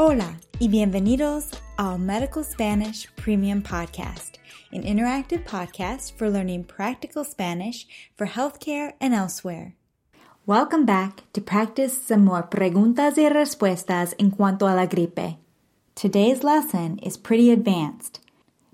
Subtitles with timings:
[0.00, 4.38] Hola y bienvenidos al Medical Spanish Premium Podcast,
[4.70, 7.84] an interactive podcast for learning practical Spanish
[8.16, 9.74] for healthcare and elsewhere.
[10.46, 15.36] Welcome back to practice some more preguntas y respuestas en cuanto a la gripe.
[15.96, 18.20] Today's lesson is pretty advanced,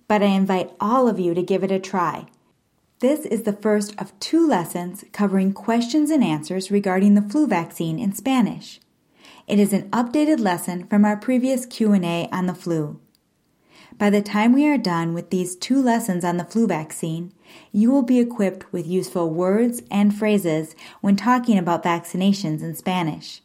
[0.07, 2.27] but I invite all of you to give it a try.
[2.99, 7.99] This is the first of two lessons covering questions and answers regarding the flu vaccine
[7.99, 8.79] in Spanish.
[9.47, 12.99] It is an updated lesson from our previous Q&A on the flu.
[13.99, 17.33] By the time we are done with these two lessons on the flu vaccine,
[17.71, 23.43] you will be equipped with useful words and phrases when talking about vaccinations in Spanish.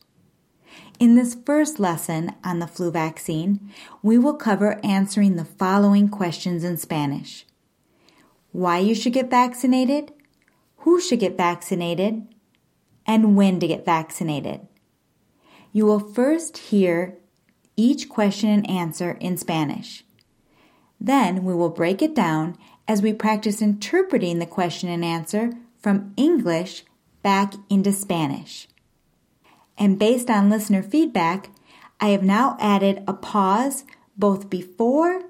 [1.01, 3.69] In this first lesson on the flu vaccine,
[4.01, 7.45] we will cover answering the following questions in Spanish.
[8.53, 10.13] Why you should get vaccinated,
[10.77, 12.25] who should get vaccinated,
[13.05, 14.68] and when to get vaccinated.
[15.71, 17.17] You will first hear
[17.75, 20.03] each question and answer in Spanish.
[20.99, 26.13] Then we will break it down as we practice interpreting the question and answer from
[26.17, 26.83] English
[27.21, 28.67] back into Spanish.
[29.77, 31.49] And based on listener feedback,
[32.01, 33.85] I have now added a pause
[34.17, 35.23] both before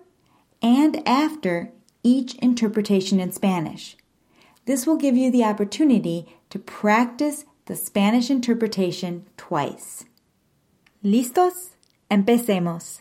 [0.62, 3.96] and after each interpretation in Spanish.
[4.66, 10.06] This will give you the opportunity to practice the Spanish interpretation twice.
[11.02, 11.72] ¿Listos?
[12.10, 13.00] Empecemos.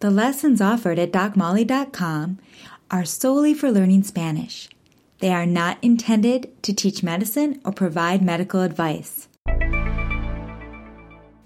[0.00, 2.38] The lessons offered at DocMolly.com
[2.90, 4.68] are solely for learning Spanish.
[5.20, 9.28] They are not intended to teach medicine or provide medical advice.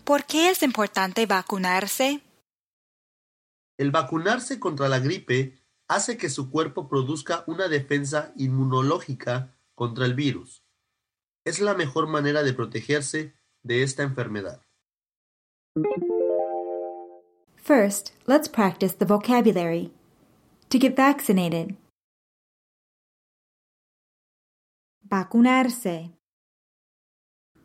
[0.06, 2.22] ¿Por qué es importante vacunarse?
[3.76, 5.52] El vacunarse contra la gripe
[5.86, 10.62] hace que su cuerpo produzca una defensa inmunológica contra el virus.
[11.44, 13.35] Es la mejor manera de protegerse
[13.66, 14.60] de esta enfermedad.
[17.56, 19.90] First, let's practice the vocabulary.
[20.70, 21.76] To get vaccinated.
[25.08, 26.10] Vacunarse.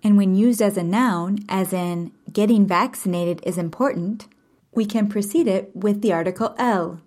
[0.04, 4.28] And when used as a noun, as in getting vaccinated is important,
[4.74, 7.02] we can precede it with the article el.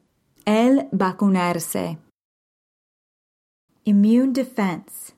[0.46, 1.98] El vacunarse.
[3.84, 5.12] Immune defense.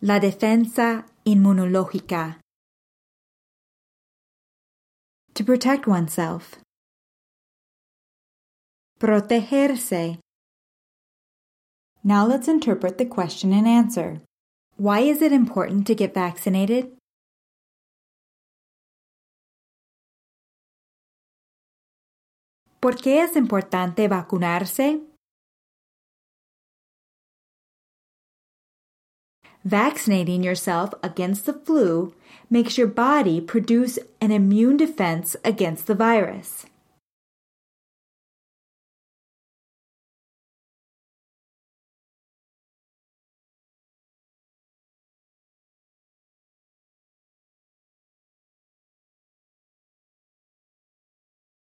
[0.00, 2.36] La defensa inmunológica.
[5.34, 6.56] To protect oneself.
[8.98, 10.18] Protegerse.
[12.02, 14.20] Now let's interpret the question and answer.
[14.76, 16.96] Why is it important to get vaccinated?
[22.80, 25.09] ¿Por qué es importante vacunarse?
[29.64, 32.14] Vaccinating yourself against the flu
[32.48, 36.64] makes your body produce an immune defense against the virus.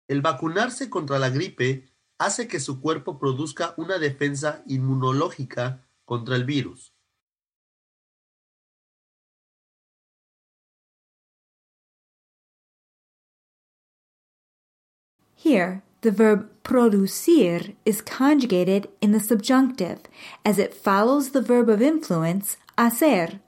[0.10, 6.44] El vacunarse contra la gripe hace que su cuerpo produzca una defensa inmunológica contra el
[6.44, 6.97] virus.
[15.48, 20.00] Here, the verb producir is conjugated in the subjunctive
[20.44, 23.40] as it follows the verb of influence hacer.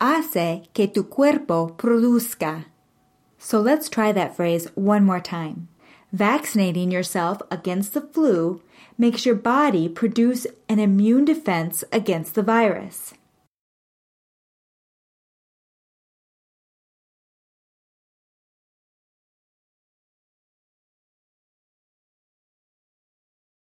[0.00, 2.64] Hace que tu cuerpo produzca.
[3.36, 5.68] So let's try that phrase one more time.
[6.14, 8.62] Vaccinating yourself against the flu
[8.96, 13.12] makes your body produce an immune defense against the virus.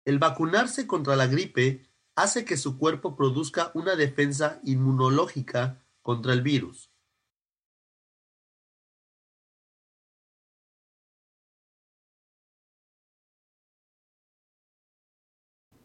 [0.04, 6.42] El vacunarse contra la gripe hace que su cuerpo produzca una defensa inmunológica contra el
[6.42, 6.91] virus.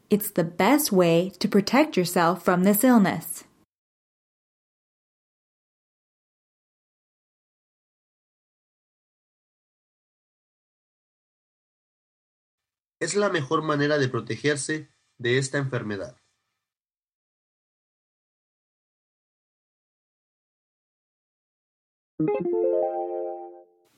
[0.10, 3.46] It's the best way to protect yourself from this illness.
[13.00, 16.18] Es la mejor manera de protegerse de esta enfermedad.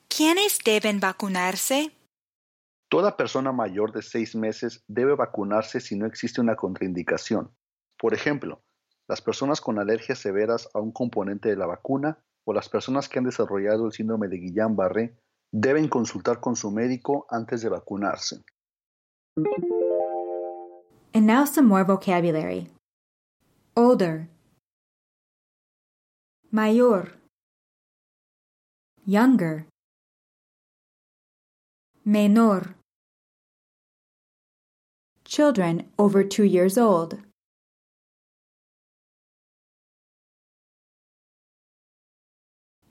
[0.08, 1.92] ¿Quiénes deben vacunarse?
[2.90, 7.56] Toda persona mayor de seis meses debe vacunarse si no existe una contraindicación.
[7.98, 8.62] Por ejemplo,
[9.08, 13.18] las personas con alergias severas a un componente de la vacuna o las personas que
[13.18, 15.18] han desarrollado el síndrome de Guillain-Barré
[15.52, 18.44] deben consultar con su médico antes de vacunarse.
[19.38, 22.68] And now some more vocabulary.
[23.78, 24.28] Older.
[26.52, 27.14] Mayor.
[29.06, 29.66] Younger.
[32.06, 32.76] Menor.
[35.24, 37.20] Children over two years old.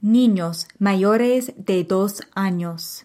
[0.03, 3.05] Niños mayores de dos años.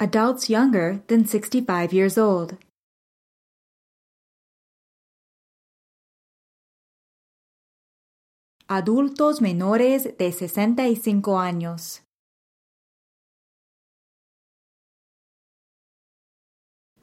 [0.00, 2.56] Adults younger than 65 years old.
[8.68, 12.02] Adultos menores de 65 años.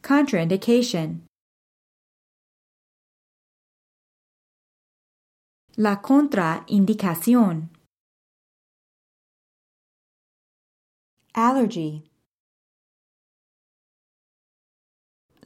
[0.01, 1.25] Contraindication.
[5.75, 7.71] La contraindicación.
[11.33, 12.14] Allergy.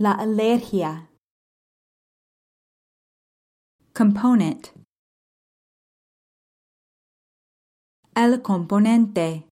[0.01, 1.09] La alergia.
[3.93, 4.69] Component.
[8.15, 9.49] El componente.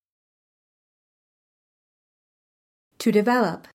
[2.98, 3.68] To develop.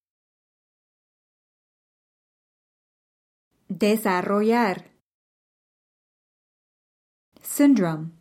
[3.68, 4.96] Desarrollar.
[7.42, 8.12] Syndrome.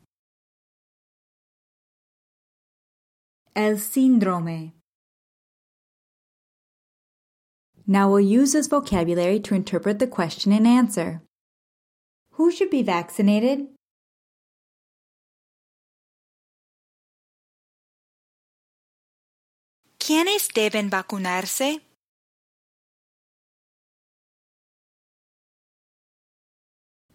[3.55, 4.80] El síndrome.
[7.87, 11.21] Now we'll use this vocabulary to interpret the question and answer.
[12.33, 13.67] Who should be vaccinated?
[19.99, 21.79] ¿Quiénes deben vacunarse?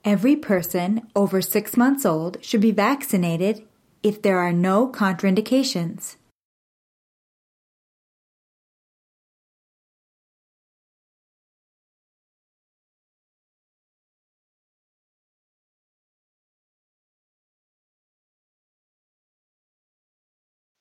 [0.05, 3.67] Every person over six months old should be vaccinated
[4.05, 6.15] if there are no contraindications.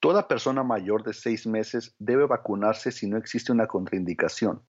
[0.06, 4.62] Toda persona mayor de seis meses debe vacunarse si no existe una contraindicación.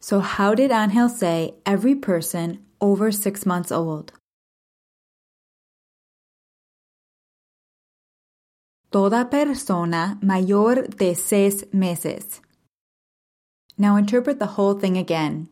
[0.00, 4.12] So, how did Angel say every person over six months old?
[8.90, 12.40] Toda persona mayor de seis meses.
[13.78, 15.51] Now interpret the whole thing again.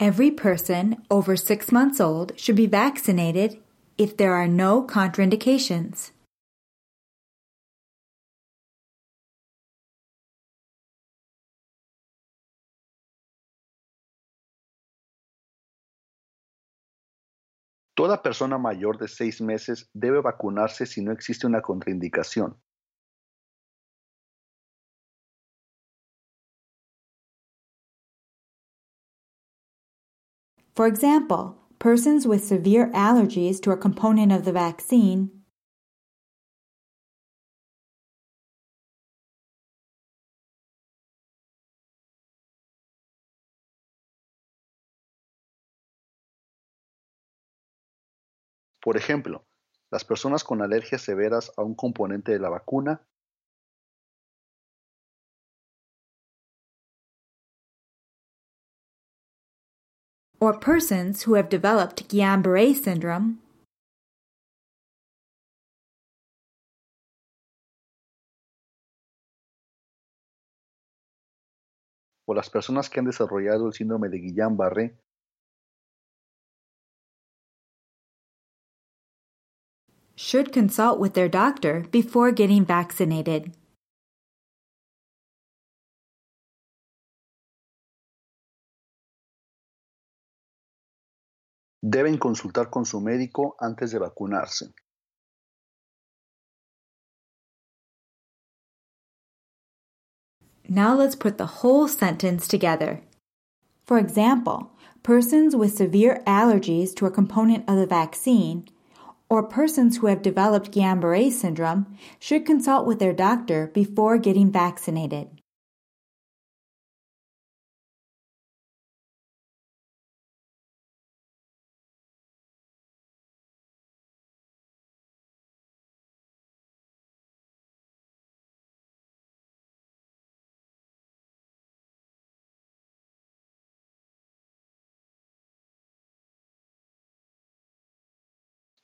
[0.00, 3.58] Every person over six months old should be vaccinated
[3.98, 6.12] if there are no contraindications.
[17.94, 22.56] Toda persona mayor de seis meses debe vacunarse si no existe una contraindicación.
[30.80, 35.44] For example, persons with severe allergies to a component of the vaccine
[48.82, 49.44] Por ejemplo,
[49.90, 53.06] las personas con alergias severas a un componente de la vacuna
[60.40, 63.38] or persons who have developed Guillain-Barré syndrome
[72.30, 74.96] o las personas que han desarrollado el síndrome de Guillain-Barré
[80.14, 83.52] should consult with their doctor before getting vaccinated.
[91.82, 94.72] Deben consultar con su médico antes de vacunarse.
[100.68, 103.00] Now let's put the whole sentence together.
[103.84, 104.70] For example,
[105.02, 108.68] persons with severe allergies to a component of the vaccine
[109.28, 115.39] or persons who have developed Guillain-Barré syndrome should consult with their doctor before getting vaccinated.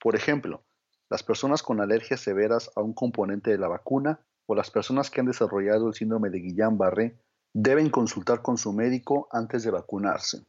[0.06, 0.64] Por ejemplo,
[1.10, 5.18] las personas con alergias severas a un componente de la vacuna o las personas que
[5.18, 7.18] han desarrollado el síndrome de Guillain-Barré
[7.52, 10.46] deben consultar con su médico antes de vacunarse.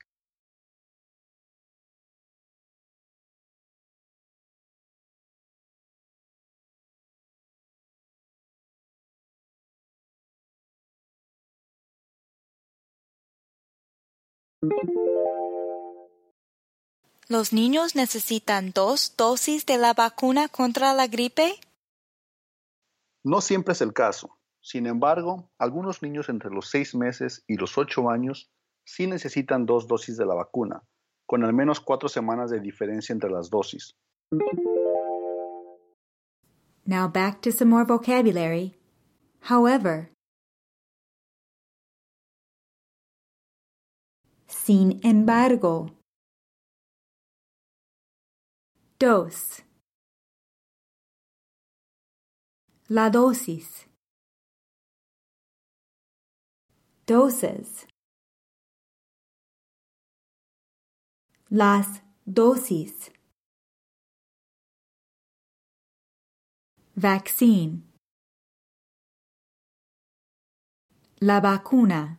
[17.29, 21.59] ¿Los niños necesitan dos dosis de la vacuna contra la gripe?
[23.21, 24.39] No siempre es el caso.
[24.61, 28.49] Sin embargo, algunos niños entre los seis meses y los ocho años
[28.85, 30.83] sí necesitan dos dosis de la vacuna,
[31.25, 33.93] con al menos cuatro semanas de diferencia entre las dosis.
[36.85, 38.79] Now back to some more vocabulary.
[39.41, 40.13] However,
[44.47, 45.96] sin embargo,
[48.99, 49.61] dos,
[52.89, 53.85] la dosis,
[57.05, 57.85] doses,
[61.51, 63.09] las dosis,
[66.95, 67.83] vaccine,
[71.21, 72.17] la vacuna.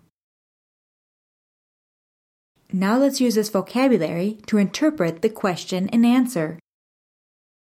[2.70, 6.58] Now let's use this vocabulary to interpret the question and answer.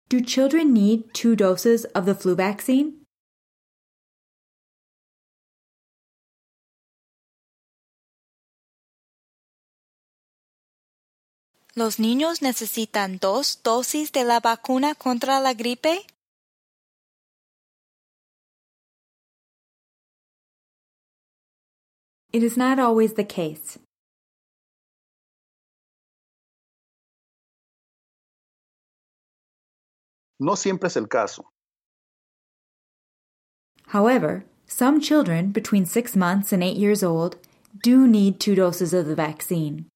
[0.08, 3.06] Do children need two doses of the flu vaccine?
[11.74, 16.06] ¿Los niños necesitan dos dosis de la vacuna contra la gripe?
[22.32, 23.80] It is not always the case.
[30.39, 31.51] No siempre es el caso.
[33.88, 37.38] However, some children between six months and eight years old
[37.82, 39.88] do need two doses of the vaccine.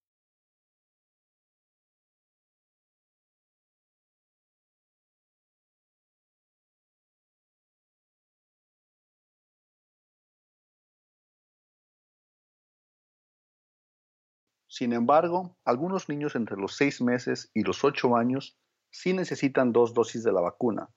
[14.68, 18.56] Sin embargo, algunos niños entre los seis meses y los ocho años
[18.92, 20.90] sí necesitan dos dosis de la vacuna.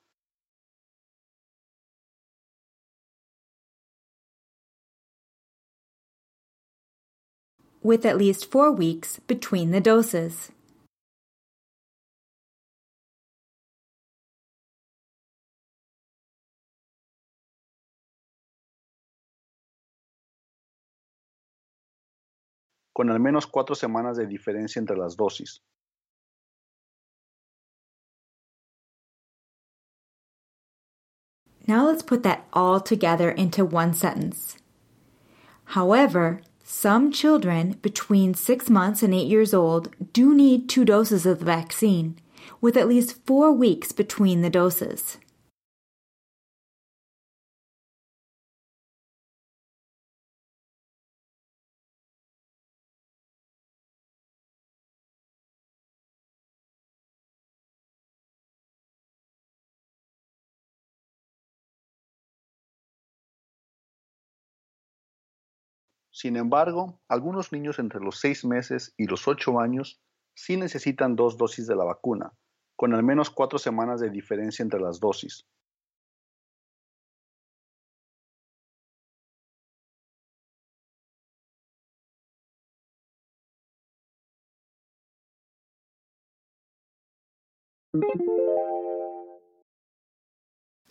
[7.83, 10.53] With at least four weeks between the doses.
[22.93, 25.63] con al menos cuatro semanas de diferencia entre las dosis.
[31.67, 34.57] Now let's put that all together into one sentence.
[35.67, 41.39] However, some children between six months and eight years old do need two doses of
[41.39, 42.19] the vaccine,
[42.61, 45.19] with at least four weeks between the doses.
[66.13, 70.03] Sin embargo, algunos niños entre los seis meses y los ocho años
[70.35, 72.35] sí necesitan dos dosis de la vacuna,
[72.77, 75.47] con al menos cuatro semanas de diferencia entre las dosis.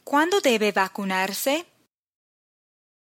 [0.03, 1.65] ¿Cuándo debe vacunarse?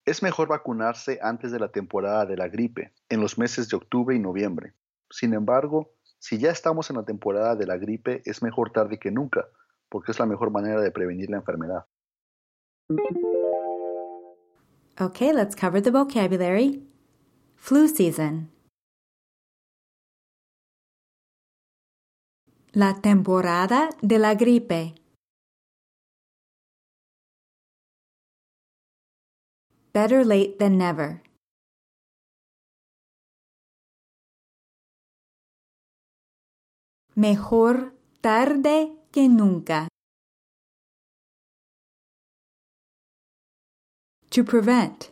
[0.08, 4.16] Es mejor vacunarse antes de la temporada de la gripe, en los meses de octubre
[4.16, 4.74] y noviembre.
[5.10, 9.12] Sin embargo, si ya estamos en la temporada de la gripe, es mejor tarde que
[9.12, 9.50] nunca,
[9.90, 11.88] porque es la mejor manera de prevenir la enfermedad.
[14.98, 16.88] Okay, let's cover the vocabulary.
[17.58, 18.50] Flu season.
[22.72, 24.96] La temporada de la gripe.
[29.98, 31.24] Better late than never.
[37.16, 39.88] Mejor tarde que nunca.
[44.30, 45.10] To prevent.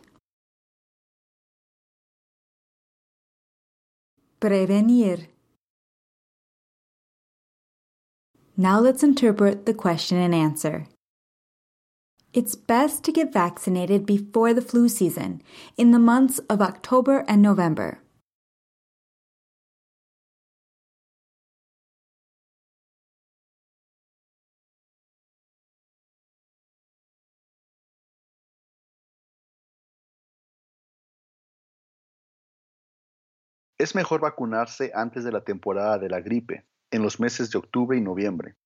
[4.38, 5.26] Prevenir.
[8.56, 10.86] Now let's interpret the question and answer.
[12.36, 15.40] It's best to get vaccinated before the flu season,
[15.78, 18.02] in the months of October and November.
[33.78, 37.96] Es mejor vacunarse antes de la temporada de la gripe, en los meses de octubre
[37.96, 38.56] y noviembre.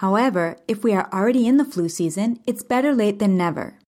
[0.00, 3.78] However, if we are already in the flu season, it's better late than never.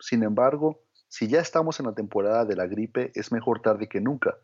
[0.00, 4.00] Sin embargo, si ya estamos en la temporada de la gripe, es mejor tarde que
[4.00, 4.34] nunca.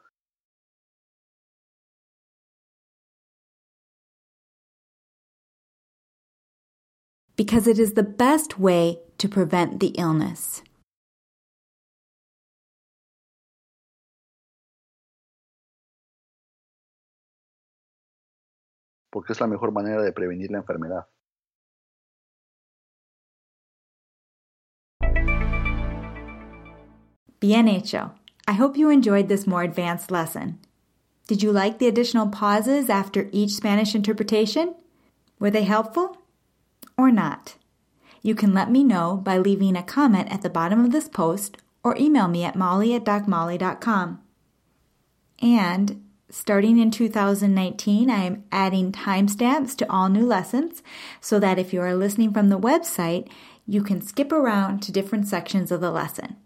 [7.35, 10.63] Because it is the best way to prevent the illness.
[19.19, 21.09] Porque es la mejor manera de prevenir la enfermedad.
[27.41, 28.13] Bien hecho.
[28.47, 30.61] I hope you enjoyed this more advanced lesson.
[31.27, 34.77] Did you like the additional pauses after each Spanish interpretation?
[35.41, 36.19] Were they helpful?
[36.97, 37.57] Or not?
[38.23, 41.57] You can let me know by leaving a comment at the bottom of this post
[41.83, 44.21] or email me at molly at docmolly.com.
[45.43, 50.83] And starting in 2019, I am adding timestamps to all new lessons
[51.21, 53.29] so that if you are listening from the website,
[53.67, 56.37] you can skip around to different sections of the lesson.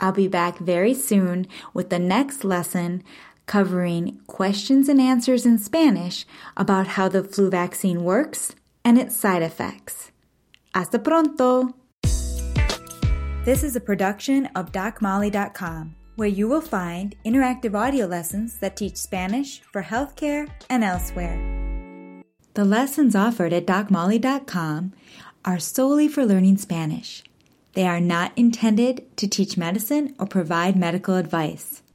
[0.00, 3.02] I'll be back very soon with the next lesson
[3.46, 6.24] covering questions and answers in Spanish
[6.56, 8.54] about how the flu vaccine works
[8.84, 10.12] and its side effects.
[10.74, 11.74] Hasta pronto!
[13.44, 18.96] This is a production of DocMolly.com, where you will find interactive audio lessons that teach
[18.96, 21.38] Spanish for healthcare and elsewhere.
[22.54, 24.94] The lessons offered at DocMolly.com
[25.44, 27.22] are solely for learning Spanish.
[27.74, 31.82] They are not intended to teach medicine or provide medical advice.